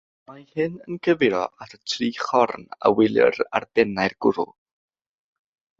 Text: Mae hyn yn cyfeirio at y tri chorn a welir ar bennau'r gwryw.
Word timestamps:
Mae 0.29 0.39
hyn 0.59 0.77
yn 0.91 0.97
cyfeirio 1.07 1.41
at 1.65 1.75
y 1.77 1.79
tri 1.93 2.09
chorn 2.23 2.67
a 2.89 2.93
welir 3.01 3.41
ar 3.59 3.69
bennau'r 3.77 4.17
gwryw. 4.27 4.53